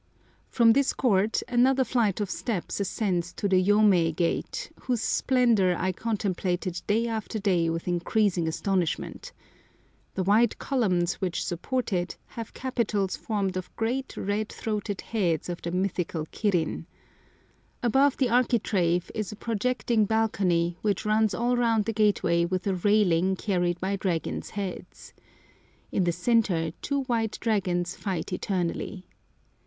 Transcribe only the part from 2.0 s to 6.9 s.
of steps ascends to the Yomei gate, whose splendour I contemplated